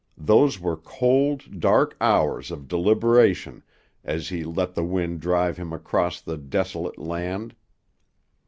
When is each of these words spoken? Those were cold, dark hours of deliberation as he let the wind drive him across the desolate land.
Those 0.17 0.59
were 0.59 0.77
cold, 0.77 1.59
dark 1.59 1.95
hours 2.01 2.49
of 2.49 2.67
deliberation 2.67 3.61
as 4.03 4.29
he 4.29 4.43
let 4.43 4.73
the 4.73 4.83
wind 4.83 5.19
drive 5.19 5.57
him 5.57 5.71
across 5.71 6.21
the 6.21 6.37
desolate 6.39 6.97
land. 6.97 7.53